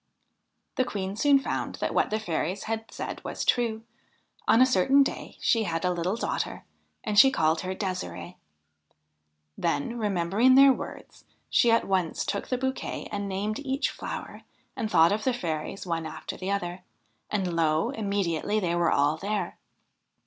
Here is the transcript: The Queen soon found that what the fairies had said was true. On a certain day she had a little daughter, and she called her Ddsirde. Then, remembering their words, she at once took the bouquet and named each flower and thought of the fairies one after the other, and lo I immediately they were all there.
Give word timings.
The 0.77 0.83
Queen 0.83 1.15
soon 1.15 1.37
found 1.37 1.75
that 1.75 1.93
what 1.93 2.09
the 2.09 2.19
fairies 2.19 2.63
had 2.63 2.89
said 2.91 3.23
was 3.23 3.45
true. 3.45 3.83
On 4.47 4.59
a 4.59 4.65
certain 4.65 5.03
day 5.03 5.37
she 5.39 5.61
had 5.65 5.85
a 5.85 5.91
little 5.93 6.15
daughter, 6.15 6.65
and 7.03 7.19
she 7.19 7.29
called 7.29 7.61
her 7.61 7.75
Ddsirde. 7.75 8.33
Then, 9.55 9.99
remembering 9.99 10.55
their 10.55 10.73
words, 10.73 11.25
she 11.51 11.69
at 11.69 11.85
once 11.87 12.25
took 12.25 12.47
the 12.47 12.57
bouquet 12.57 13.09
and 13.11 13.29
named 13.29 13.59
each 13.59 13.91
flower 13.91 14.41
and 14.75 14.89
thought 14.89 15.11
of 15.11 15.23
the 15.23 15.33
fairies 15.33 15.85
one 15.85 16.07
after 16.07 16.35
the 16.35 16.49
other, 16.49 16.81
and 17.29 17.55
lo 17.55 17.91
I 17.91 17.97
immediately 17.97 18.59
they 18.59 18.73
were 18.73 18.91
all 18.91 19.17
there. 19.17 19.59